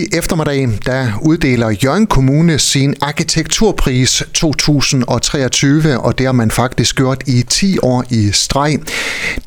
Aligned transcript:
I 0.00 0.08
eftermiddagen 0.12 0.78
der 0.86 1.06
uddeler 1.22 1.70
Jørgen 1.70 2.06
Kommune 2.06 2.58
sin 2.58 2.94
arkitekturpris 3.00 4.22
2023, 4.34 5.98
og 5.98 6.18
det 6.18 6.26
har 6.26 6.32
man 6.32 6.50
faktisk 6.50 6.96
gjort 6.96 7.22
i 7.26 7.42
10 7.42 7.78
år 7.78 8.04
i 8.10 8.30
streg. 8.32 8.78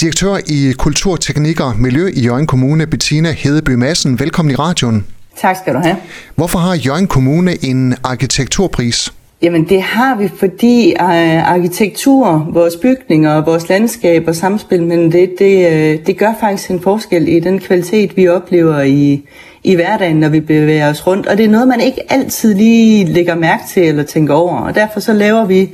Direktør 0.02 0.38
i 0.48 0.74
Kulturteknik 0.78 1.60
og 1.60 1.80
Miljø 1.80 2.12
i 2.14 2.22
Jørgen 2.22 2.48
Kommune, 2.48 2.88
Bettina 2.88 3.32
Hedeby 3.32 3.70
Madsen. 3.70 4.20
Velkommen 4.20 4.52
i 4.52 4.56
radioen. 4.56 5.06
Tak 5.42 5.58
skal 5.62 5.74
du 5.74 5.80
have. 5.80 5.96
Hvorfor 6.36 6.60
har 6.60 6.74
Jørgen 6.74 7.08
Kommune 7.08 7.66
en 7.66 7.96
arkitekturpris? 8.04 9.14
Jamen 9.44 9.70
det 9.70 9.82
har 9.82 10.16
vi, 10.16 10.30
fordi 10.40 10.90
øh, 10.92 11.50
arkitektur, 11.52 12.48
vores 12.54 12.76
bygninger, 12.76 13.46
vores 13.46 13.70
landskab 13.70 14.28
og 14.28 14.36
samspil 14.36 14.84
mellem 14.84 15.12
det, 15.12 15.34
det, 15.40 15.72
øh, 15.72 16.06
det 16.06 16.18
gør 16.18 16.34
faktisk 16.40 16.72
en 16.72 16.82
forskel 16.82 17.28
i 17.28 17.40
den 17.40 17.60
kvalitet, 17.60 18.18
vi 18.18 18.28
oplever 18.28 18.82
i, 18.82 19.28
i 19.64 19.76
hverdagen, 19.76 20.16
når 20.16 20.30
vi 20.30 20.40
bevæger 20.40 20.90
os 20.90 21.08
rundt. 21.08 21.28
Og 21.28 21.38
det 21.38 21.46
er 21.46 21.50
noget, 21.50 21.68
man 21.68 21.82
ikke 21.82 22.02
altid 22.10 22.54
lige 22.54 23.06
lægger 23.06 23.36
mærke 23.36 23.64
til 23.70 23.84
eller 23.84 24.04
tænker 24.04 24.34
over. 24.34 24.58
Og 24.58 24.76
derfor 24.76 25.00
så 25.00 25.14
laver 25.14 25.46
vi 25.46 25.70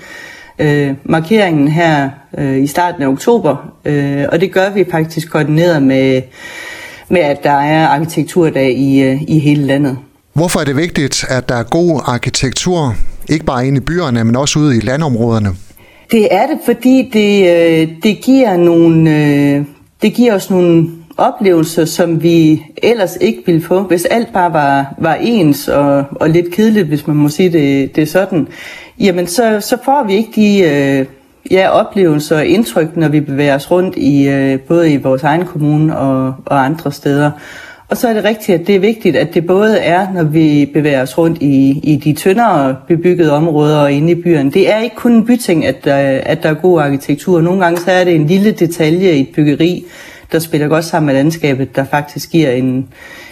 øh, 0.60 0.94
markeringen 1.04 1.68
her 1.68 2.10
øh, 2.38 2.64
i 2.64 2.68
starten 2.68 3.04
af 3.04 3.08
oktober, 3.08 3.74
Øh, 3.86 4.26
og 4.32 4.42
det 4.42 4.52
gør 4.52 4.70
vi 4.70 4.86
faktisk 4.92 5.32
koordineret 5.32 5.84
med, 5.84 6.22
med 7.10 7.22
at 7.22 7.44
der 7.44 7.60
er 7.62 7.88
arkitekturdag 7.88 8.72
i, 8.72 9.02
øh, 9.02 9.22
i 9.28 9.40
hele 9.40 9.66
landet. 9.66 9.98
Hvorfor 10.34 10.60
er 10.60 10.64
det 10.64 10.76
vigtigt, 10.76 11.26
at 11.30 11.50
der 11.50 11.56
er 11.56 11.64
god 11.64 12.02
arkitektur, 12.06 12.96
ikke 13.30 13.46
bare 13.46 13.68
inde 13.68 13.78
i 13.78 13.82
byerne, 13.82 14.24
men 14.24 14.36
også 14.36 14.60
ude 14.60 14.78
i 14.78 14.80
landområderne? 14.80 15.50
Det 16.12 16.28
er 16.32 16.48
det, 16.48 16.58
fordi 16.66 17.10
det, 17.14 17.42
øh, 17.42 17.88
det, 18.04 18.22
giver, 18.22 18.58
nogle, 18.58 19.16
øh, 19.16 19.64
det 20.02 20.14
giver 20.14 20.36
os 20.36 20.50
nogle 20.50 20.90
oplevelser, 21.18 21.86
som 21.86 22.24
vi 22.24 22.64
ellers 22.84 23.18
ikke 23.22 23.42
ville 23.46 23.62
få, 23.62 23.82
hvis 23.82 24.06
alt 24.06 24.34
bare 24.34 24.54
var, 24.54 24.94
var 24.98 25.14
ens 25.14 25.68
og, 25.68 26.06
og 26.12 26.30
lidt 26.30 26.52
kedeligt, 26.52 26.88
hvis 26.88 27.08
man 27.08 27.16
må 27.16 27.30
sige 27.30 27.50
det, 27.50 27.96
det 27.96 28.02
er 28.02 28.06
sådan. 28.06 28.48
Jamen, 29.00 29.28
så, 29.28 29.58
så 29.62 29.78
får 29.86 30.04
vi 30.08 30.14
ikke 30.14 30.32
de 30.36 30.60
øh, 30.60 31.06
ja, 31.52 31.70
oplevelser 31.70 32.38
og 32.38 32.46
indtryk, 32.46 32.98
når 32.98 33.08
vi 33.08 33.20
bevæger 33.20 33.56
os 33.56 33.72
rundt 33.72 33.96
i 33.98 34.58
både 34.68 34.94
i 34.94 34.98
vores 34.98 35.24
egen 35.24 35.46
kommune 35.46 35.98
og, 35.98 36.36
og 36.46 36.66
andre 36.66 36.92
steder. 36.92 37.32
Og 37.90 37.98
så 37.98 38.08
er 38.08 38.14
det 38.14 38.24
rigtigt, 38.24 38.62
at 38.62 38.68
det 38.68 38.76
er 38.76 38.80
vigtigt, 38.80 39.16
at 39.16 39.34
det 39.34 39.48
både 39.48 39.78
er, 39.78 40.14
når 40.14 40.24
vi 40.24 40.70
bevæger 40.74 41.02
os 41.02 41.18
rundt 41.18 41.42
i, 41.42 41.80
i 41.84 41.96
de 41.96 42.14
tyndere 42.14 42.76
bebyggede 42.88 43.32
områder 43.32 43.78
og 43.78 43.92
inde 43.92 44.12
i 44.12 44.16
byerne. 44.16 44.52
Det 44.52 44.72
er 44.74 44.80
ikke 44.80 44.96
kun 44.96 45.12
en 45.12 45.26
byting, 45.26 45.66
at 45.66 45.86
der, 45.86 45.96
at 46.24 46.44
der 46.44 46.50
er 46.50 46.54
god 46.54 46.82
arkitektur. 46.82 47.42
Nogle 47.42 47.64
gange 47.64 47.80
så 47.80 47.92
er 47.92 48.04
det 48.04 48.16
en 48.16 48.28
lille 48.28 48.52
detalje 48.52 49.12
i 49.12 49.20
et 49.20 49.30
byggeri, 49.36 49.86
der 50.32 50.40
spiller 50.40 50.68
godt 50.68 50.86
sammen 50.86 51.06
med 51.06 51.16
landskabet, 51.16 51.76
der 51.76 51.84
faktisk 51.84 52.32
giver 52.32 52.52
en, 52.52 52.88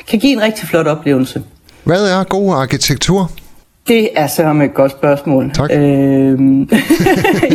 kan 0.07 0.19
give 0.19 0.33
en 0.33 0.41
rigtig 0.41 0.67
flot 0.67 0.87
oplevelse. 0.87 1.43
Hvad 1.83 2.05
er 2.05 2.23
god 2.23 2.53
arkitektur? 2.53 3.31
Det 3.87 4.09
er 4.15 4.27
så 4.27 4.61
et 4.63 4.73
godt 4.73 4.91
spørgsmål. 4.91 5.51
Tak. 5.53 5.69
Øhm, 5.73 6.61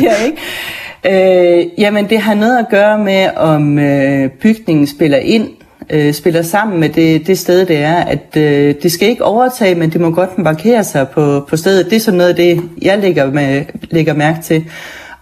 ja, 0.06 0.14
ikke? 0.24 1.60
Øh, 1.60 1.66
jamen, 1.78 2.10
det 2.10 2.18
har 2.18 2.34
noget 2.34 2.58
at 2.58 2.66
gøre 2.70 2.98
med, 2.98 3.30
om 3.36 3.78
øh, 3.78 4.30
bygningen 4.30 4.86
spiller 4.86 5.18
ind 5.18 5.48
øh, 5.90 6.14
spiller 6.14 6.42
sammen 6.42 6.80
med 6.80 6.88
det, 6.88 7.26
det 7.26 7.38
sted, 7.38 7.66
det 7.66 7.76
er. 7.76 7.94
At 7.94 8.36
øh, 8.36 8.74
det 8.82 8.92
skal 8.92 9.08
ikke 9.08 9.24
overtage, 9.24 9.74
men 9.74 9.90
det 9.90 10.00
må 10.00 10.10
godt 10.10 10.38
markere 10.38 10.84
sig 10.84 11.08
på, 11.08 11.46
på 11.48 11.56
stedet. 11.56 11.90
Det 11.90 11.96
er 11.96 12.00
sådan 12.00 12.18
noget 12.18 12.30
af 12.30 12.36
det, 12.36 12.62
jeg 12.82 12.98
lægger, 12.98 13.30
med, 13.30 13.64
lægger 13.90 14.14
mærke 14.14 14.42
til. 14.42 14.64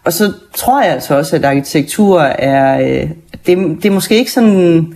Og 0.04 0.12
så 0.12 0.32
tror 0.54 0.82
jeg 0.82 0.92
altså 0.92 1.16
også, 1.16 1.36
at 1.36 1.44
arkitektur 1.44 2.20
er... 2.20 2.80
Øh, 2.80 3.10
det, 3.46 3.58
det 3.82 3.84
er 3.84 3.90
måske 3.90 4.16
ikke 4.16 4.32
sådan 4.32 4.94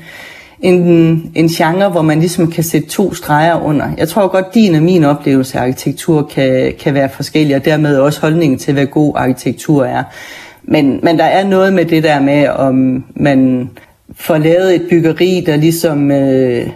en, 0.60 1.32
en 1.34 1.48
genre, 1.48 1.88
hvor 1.88 2.02
man 2.02 2.20
ligesom 2.20 2.50
kan 2.50 2.64
sætte 2.64 2.88
to 2.88 3.14
streger 3.14 3.60
under. 3.62 3.86
Jeg 3.98 4.08
tror 4.08 4.28
godt, 4.28 4.54
din 4.54 4.74
og 4.74 4.82
min 4.82 5.04
oplevelse 5.04 5.58
af 5.58 5.62
arkitektur 5.62 6.30
kan, 6.34 6.72
kan 6.80 6.94
være 6.94 7.08
forskellig, 7.08 7.56
og 7.56 7.64
dermed 7.64 7.98
også 7.98 8.20
holdningen 8.20 8.58
til, 8.58 8.74
hvad 8.74 8.86
god 8.86 9.12
arkitektur 9.16 9.84
er. 9.84 10.02
Men, 10.62 11.00
men 11.02 11.18
der 11.18 11.24
er 11.24 11.48
noget 11.48 11.72
med 11.72 11.84
det 11.84 12.02
der 12.02 12.20
med, 12.20 12.48
om 12.48 13.04
man 13.16 13.70
får 14.16 14.38
lavet 14.38 14.74
et 14.74 14.82
byggeri, 14.90 15.44
der 15.46 15.56
ligesom 15.56 16.10
øh, 16.10 16.66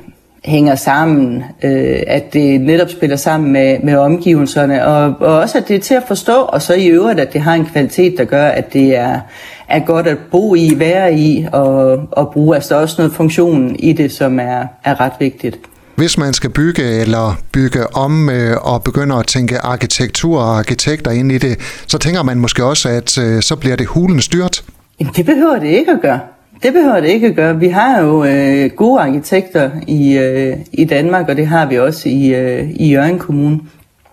hænger 0.44 0.74
sammen, 0.74 1.44
øh, 1.62 2.02
at 2.06 2.32
det 2.32 2.60
netop 2.60 2.90
spiller 2.90 3.16
sammen 3.16 3.52
med, 3.52 3.78
med 3.82 3.96
omgivelserne, 3.96 4.86
og, 4.86 5.14
og 5.20 5.38
også 5.38 5.58
at 5.58 5.68
det 5.68 5.76
er 5.76 5.80
til 5.80 5.94
at 5.94 6.02
forstå, 6.08 6.32
og 6.32 6.62
så 6.62 6.74
i 6.74 6.86
øvrigt, 6.86 7.20
at 7.20 7.32
det 7.32 7.40
har 7.40 7.54
en 7.54 7.66
kvalitet, 7.66 8.14
der 8.18 8.24
gør, 8.24 8.46
at 8.46 8.72
det 8.72 8.96
er, 8.96 9.20
er 9.68 9.78
godt 9.78 10.06
at 10.06 10.18
bo 10.30 10.54
i, 10.54 10.72
være 10.76 11.14
i 11.14 11.46
og, 11.52 11.98
og 12.12 12.30
bruge. 12.32 12.56
Altså 12.56 12.80
også 12.80 12.94
noget 12.98 13.12
funktion 13.12 13.76
i 13.78 13.92
det, 13.92 14.12
som 14.12 14.40
er, 14.40 14.66
er 14.84 15.00
ret 15.00 15.12
vigtigt. 15.18 15.58
Hvis 15.96 16.18
man 16.18 16.32
skal 16.32 16.50
bygge 16.50 16.82
eller 16.82 17.38
bygge 17.52 17.96
om 17.96 18.30
øh, 18.30 18.56
og 18.60 18.82
begynder 18.82 19.16
at 19.16 19.26
tænke 19.26 19.58
arkitektur 19.58 20.40
og 20.40 20.58
arkitekter 20.58 21.10
ind 21.10 21.32
i 21.32 21.38
det, 21.38 21.58
så 21.86 21.98
tænker 21.98 22.22
man 22.22 22.38
måske 22.38 22.64
også, 22.64 22.88
at 22.88 23.18
øh, 23.18 23.42
så 23.42 23.56
bliver 23.56 23.76
det 23.76 23.86
hulen 23.86 24.20
styrt. 24.20 24.64
Jamen, 25.00 25.12
det 25.16 25.26
behøver 25.26 25.58
det 25.58 25.68
ikke 25.68 25.92
at 25.92 26.00
gøre. 26.02 26.20
Det 26.62 26.72
behøver 26.72 27.00
det 27.00 27.08
ikke 27.08 27.26
at 27.26 27.34
gøre. 27.34 27.58
Vi 27.58 27.68
har 27.68 28.02
jo 28.02 28.24
øh, 28.24 28.70
gode 28.70 29.00
arkitekter 29.00 29.70
i, 29.86 30.18
øh, 30.18 30.56
i 30.72 30.84
Danmark, 30.84 31.28
og 31.28 31.36
det 31.36 31.46
har 31.46 31.66
vi 31.66 31.78
også 31.78 32.08
i, 32.08 32.34
øh, 32.34 32.70
i 32.70 32.90
Jørgen 32.92 33.18
Kommune. 33.18 33.60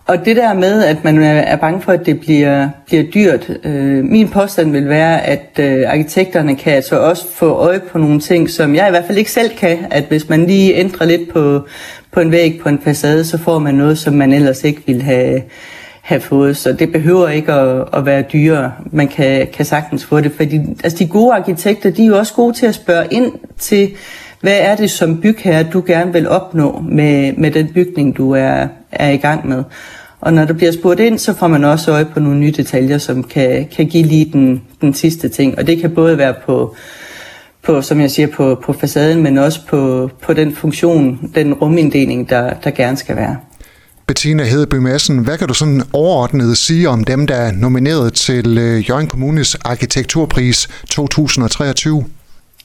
Og 0.06 0.24
det 0.24 0.36
der 0.36 0.54
med, 0.54 0.84
at 0.84 1.04
man 1.04 1.22
er 1.22 1.56
bange 1.56 1.80
for, 1.80 1.92
at 1.92 2.06
det 2.06 2.20
bliver, 2.20 2.68
bliver 2.86 3.02
dyrt. 3.02 3.50
Øh, 3.64 4.04
min 4.04 4.28
påstand 4.28 4.72
vil 4.72 4.88
være, 4.88 5.22
at 5.22 5.58
øh, 5.60 5.84
arkitekterne 5.86 6.56
kan 6.56 6.72
altså 6.72 6.98
også 6.98 7.24
få 7.34 7.48
øje 7.48 7.80
på 7.80 7.98
nogle 7.98 8.20
ting, 8.20 8.50
som 8.50 8.74
jeg 8.74 8.88
i 8.88 8.90
hvert 8.90 9.04
fald 9.04 9.18
ikke 9.18 9.30
selv 9.30 9.50
kan. 9.50 9.78
At 9.90 10.04
hvis 10.04 10.28
man 10.28 10.46
lige 10.46 10.74
ændrer 10.74 11.06
lidt 11.06 11.32
på, 11.32 11.66
på 12.12 12.20
en 12.20 12.32
væg 12.32 12.60
på 12.62 12.68
en 12.68 12.78
facade, 12.84 13.24
så 13.24 13.38
får 13.38 13.58
man 13.58 13.74
noget, 13.74 13.98
som 13.98 14.14
man 14.14 14.32
ellers 14.32 14.64
ikke 14.64 14.82
ville 14.86 15.02
have, 15.02 15.42
have 16.06 16.20
fået, 16.20 16.56
så 16.56 16.72
det 16.72 16.92
behøver 16.92 17.28
ikke 17.28 17.52
at, 17.52 17.84
at 17.92 18.06
være 18.06 18.22
dyrere. 18.22 18.72
Man 18.92 19.08
kan, 19.08 19.46
kan 19.52 19.64
sagtens 19.64 20.04
få 20.04 20.20
det, 20.20 20.32
fordi 20.32 20.60
altså 20.84 20.98
de 20.98 21.06
gode 21.08 21.34
arkitekter, 21.34 21.90
de 21.90 22.02
er 22.02 22.06
jo 22.06 22.18
også 22.18 22.34
gode 22.34 22.56
til 22.56 22.66
at 22.66 22.74
spørge 22.74 23.06
ind 23.10 23.32
til, 23.58 23.90
hvad 24.40 24.58
er 24.58 24.76
det 24.76 24.90
som 24.90 25.20
bygherre, 25.20 25.62
du 25.62 25.82
gerne 25.86 26.12
vil 26.12 26.28
opnå 26.28 26.84
med, 26.88 27.32
med 27.32 27.50
den 27.50 27.68
bygning, 27.74 28.16
du 28.16 28.30
er, 28.30 28.66
er 28.92 29.10
i 29.10 29.16
gang 29.16 29.48
med. 29.48 29.62
Og 30.20 30.32
når 30.32 30.44
der 30.44 30.52
bliver 30.52 30.72
spurgt 30.72 31.00
ind, 31.00 31.18
så 31.18 31.34
får 31.34 31.48
man 31.48 31.64
også 31.64 31.92
øje 31.92 32.04
på 32.04 32.20
nogle 32.20 32.38
nye 32.38 32.52
detaljer, 32.52 32.98
som 32.98 33.22
kan, 33.22 33.66
kan 33.76 33.86
give 33.86 34.04
lige 34.04 34.30
den, 34.32 34.62
den 34.80 34.94
sidste 34.94 35.28
ting. 35.28 35.58
Og 35.58 35.66
det 35.66 35.80
kan 35.80 35.94
både 35.94 36.18
være 36.18 36.34
på, 36.46 36.74
på 37.62 37.82
som 37.82 38.00
jeg 38.00 38.10
siger, 38.10 38.28
på, 38.28 38.54
på 38.62 38.72
facaden, 38.72 39.22
men 39.22 39.38
også 39.38 39.66
på, 39.66 40.10
på 40.22 40.32
den 40.32 40.54
funktion, 40.54 41.30
den 41.34 41.54
ruminddeling, 41.54 42.30
der, 42.30 42.54
der 42.64 42.70
gerne 42.70 42.96
skal 42.96 43.16
være. 43.16 43.36
Bettina 44.06 44.44
Hedeby 44.44 44.74
Madsen, 44.74 45.18
hvad 45.18 45.38
kan 45.38 45.48
du 45.48 45.54
sådan 45.54 45.82
overordnet 45.92 46.58
sige 46.58 46.88
om 46.88 47.04
dem, 47.04 47.26
der 47.26 47.34
er 47.34 47.52
nomineret 47.52 48.12
til 48.14 48.58
øh, 48.58 48.88
Jørgen 48.90 49.06
Kommunes 49.06 49.54
Arkitekturpris 49.54 50.68
2023? 50.90 52.04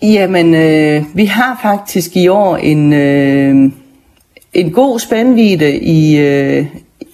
Jamen, 0.01 0.55
øh, 0.55 1.03
vi 1.13 1.25
har 1.25 1.59
faktisk 1.61 2.15
i 2.15 2.27
år 2.27 2.57
en, 2.57 2.93
øh, 2.93 3.71
en 4.53 4.71
god 4.71 4.99
spændvidde 4.99 5.79
i, 5.79 6.17
øh, 6.17 6.65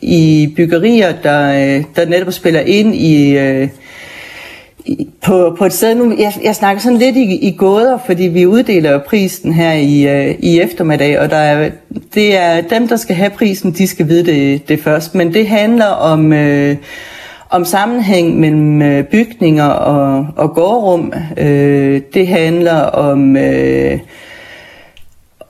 i 0.01 0.53
byggerier, 0.55 1.13
der, 1.23 1.77
øh, 1.77 1.83
der 1.95 2.05
netop 2.05 2.33
spiller 2.33 2.59
ind 2.59 2.95
i, 2.95 3.37
øh, 3.37 3.67
på, 5.25 5.55
på 5.57 5.65
et 5.65 5.73
sted 5.73 5.95
nu, 5.95 6.15
jeg, 6.17 6.33
jeg 6.43 6.55
snakker 6.55 6.81
sådan 6.81 6.97
lidt 6.97 7.15
i, 7.15 7.47
i 7.47 7.55
gåder, 7.57 7.97
fordi 8.05 8.23
vi 8.23 8.45
uddeler 8.45 8.99
prisen 8.99 9.53
her 9.53 9.73
i, 9.73 10.07
øh, 10.07 10.35
i 10.39 10.59
eftermiddag, 10.59 11.19
og 11.19 11.29
der 11.29 11.37
er, 11.37 11.69
det 12.13 12.37
er 12.37 12.61
dem, 12.61 12.87
der 12.87 12.95
skal 12.95 13.15
have 13.15 13.29
prisen, 13.29 13.71
de 13.71 13.87
skal 13.87 14.07
vide 14.07 14.25
det, 14.25 14.69
det 14.69 14.79
først. 14.79 15.15
Men 15.15 15.33
det 15.33 15.47
handler 15.47 15.85
om, 15.85 16.33
øh, 16.33 16.75
om 17.49 17.65
sammenhæng 17.65 18.39
mellem 18.39 18.81
øh, 18.81 19.03
bygninger 19.03 19.67
og, 19.67 20.27
og 20.35 20.53
gårdrum. 20.53 21.13
Øh, 21.37 22.01
det 22.13 22.27
handler 22.27 22.81
om... 22.81 23.37
Øh, 23.37 23.99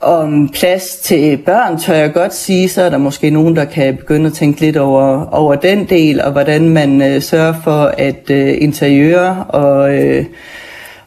om 0.00 0.48
plads 0.48 0.96
til 0.96 1.36
børn, 1.36 1.78
tør 1.78 1.94
jeg 1.94 2.12
godt 2.12 2.34
sige, 2.34 2.68
så 2.68 2.82
er 2.82 2.90
der 2.90 2.98
måske 2.98 3.30
nogen, 3.30 3.56
der 3.56 3.64
kan 3.64 3.96
begynde 3.96 4.26
at 4.26 4.32
tænke 4.32 4.60
lidt 4.60 4.76
over, 4.76 5.34
over 5.34 5.54
den 5.54 5.84
del, 5.84 6.20
og 6.20 6.32
hvordan 6.32 6.68
man 6.68 7.02
øh, 7.02 7.22
sørger 7.22 7.54
for, 7.64 7.94
at 7.98 8.30
øh, 8.30 8.54
interiører 8.60 9.36
og, 9.36 9.94
øh, 9.94 10.24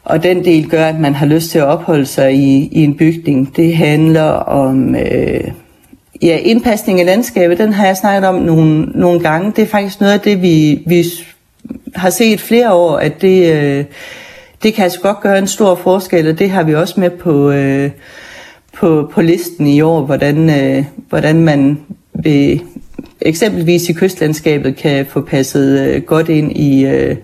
og 0.04 0.22
den 0.22 0.44
del 0.44 0.68
gør, 0.68 0.86
at 0.86 1.00
man 1.00 1.14
har 1.14 1.26
lyst 1.26 1.50
til 1.50 1.58
at 1.58 1.64
opholde 1.64 2.06
sig 2.06 2.34
i, 2.34 2.68
i 2.72 2.84
en 2.84 2.96
bygning. 2.96 3.56
Det 3.56 3.76
handler 3.76 4.30
om 4.30 4.94
øh, 4.94 5.44
ja, 6.22 6.38
indpasning 6.42 7.00
af 7.00 7.06
landskabet, 7.06 7.58
den 7.58 7.72
har 7.72 7.86
jeg 7.86 7.96
snakket 7.96 8.28
om 8.28 8.34
nogle, 8.34 8.82
nogle 8.84 9.20
gange. 9.20 9.52
Det 9.56 9.62
er 9.62 9.66
faktisk 9.66 10.00
noget 10.00 10.12
af 10.12 10.20
det, 10.20 10.42
vi, 10.42 10.82
vi 10.86 11.04
har 11.94 12.10
set 12.10 12.40
flere 12.40 12.72
år, 12.72 12.96
at 12.96 13.22
det, 13.22 13.52
øh, 13.52 13.84
det 14.62 14.74
kan 14.74 14.84
altså 14.84 15.00
godt 15.00 15.20
gøre 15.20 15.38
en 15.38 15.46
stor 15.46 15.74
forskel, 15.74 16.28
og 16.30 16.38
det 16.38 16.50
har 16.50 16.62
vi 16.62 16.74
også 16.74 17.00
med 17.00 17.10
på... 17.10 17.50
Øh, 17.50 17.90
på, 18.76 19.10
på 19.12 19.22
listen 19.22 19.66
i 19.66 19.80
år, 19.80 20.06
hvordan, 20.06 20.50
øh, 20.50 20.84
hvordan 21.08 21.40
man 21.40 21.80
ved, 22.24 22.58
eksempelvis 23.20 23.88
i 23.88 23.92
kystlandskabet 23.92 24.76
kan 24.76 25.06
få 25.06 25.20
passet 25.20 25.80
øh, 25.80 26.02
godt 26.02 26.28
ind 26.28 26.52
i, 26.52 26.84
øh, 26.84 27.16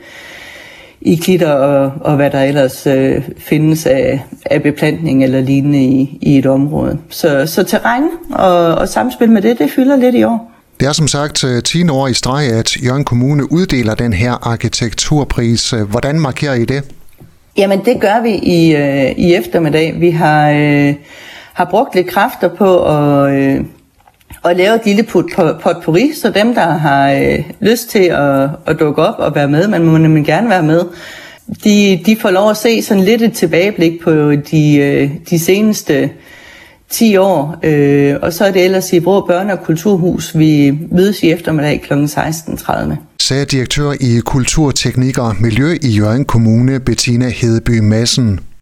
i 1.01 1.17
klitter 1.17 1.53
og, 1.53 1.93
og 2.01 2.17
hvad 2.17 2.31
der 2.31 2.43
ellers 2.43 2.87
øh, 2.87 3.23
findes 3.39 3.87
af, 3.87 4.25
af 4.45 4.63
beplantning 4.63 5.25
eller 5.25 5.41
lignende 5.41 5.83
i, 5.85 6.19
i 6.23 6.39
et 6.39 6.47
område. 6.47 6.99
Så, 7.09 7.47
så 7.47 7.63
terræn 7.63 8.09
og, 8.31 8.75
og 8.75 8.89
samspil 8.89 9.31
med 9.31 9.43
det, 9.43 9.59
det 9.59 9.71
fylder 9.71 9.97
lidt 9.97 10.15
i 10.15 10.25
år. 10.25 10.53
Det 10.81 10.89
er 10.89 10.93
som 10.93 11.09
sagt 11.09 11.45
10 11.65 11.83
øh, 11.83 11.95
år 11.95 12.09
i 12.09 12.15
streg, 12.15 12.53
at 12.53 12.77
Jørgen 12.77 13.05
Kommune 13.05 13.53
uddeler 13.53 13.95
den 13.95 14.13
her 14.13 14.49
arkitekturpris. 14.49 15.71
Hvordan 15.71 16.21
markerer 16.21 16.55
I 16.55 16.65
det? 16.65 16.83
Jamen 17.57 17.85
det 17.85 18.01
gør 18.01 18.23
vi 18.23 18.31
i, 18.31 18.77
øh, 18.77 19.11
i 19.17 19.35
eftermiddag. 19.35 20.01
Vi 20.01 20.11
har, 20.11 20.51
øh, 20.51 20.95
har 21.59 21.65
brugt 21.65 21.95
lidt 21.95 22.07
kræfter 22.07 22.49
på 22.49 22.85
at, 22.85 23.33
øh, 23.33 23.65
at 24.45 24.57
lave 24.57 24.75
et 24.75 24.81
lille 24.85 25.03
pot, 25.03 25.25
potpourri, 25.63 26.13
så 26.23 26.31
dem, 26.31 26.55
der 26.55 26.71
har 26.71 27.13
øh, 27.13 27.39
lyst 27.61 27.91
til 27.91 28.05
at, 28.05 28.51
at 28.67 28.81
dukke 28.81 29.03
op 29.03 29.19
og 29.19 29.35
være 29.35 29.49
med, 29.49 29.69
man 29.69 29.85
må 29.85 29.99
nemlig 29.99 30.25
gerne 30.25 30.49
være 30.49 30.63
med, 30.63 30.81
de, 31.65 32.03
de 32.07 32.17
får 32.21 32.31
lov 32.31 32.51
at 32.51 32.57
se 32.57 32.83
sådan 32.83 33.05
lidt 33.05 33.23
et 33.23 33.33
tilbageblik 33.33 34.01
på 34.05 34.33
de, 34.51 34.77
øh, 34.77 35.11
de 35.31 35.39
seneste 35.39 36.11
10 36.91 37.17
år, 37.17 37.57
øh, 37.63 38.17
og 38.23 38.33
så 38.33 38.45
er 38.45 38.53
det 38.53 38.65
ellers 38.65 38.93
i 38.93 39.01
Brå 39.01 39.21
Børne- 39.21 39.53
og 39.53 39.63
Kulturhus, 39.65 40.39
vi 40.39 40.79
mødes 40.91 41.23
i 41.23 41.31
eftermiddag 41.31 41.83
kl. 41.83 41.93
16.30. 41.93 42.95
Sagde 43.21 43.45
direktør 43.45 43.93
i 44.01 44.21
Kulturteknik 44.25 45.19
og 45.19 45.37
Miljø 45.41 45.79
i 45.83 45.89
Jørgen 45.89 46.25
Kommune, 46.25 46.81
Bettina 46.81 47.29
Hedeby 47.29 47.79
Madsen. 47.79 48.41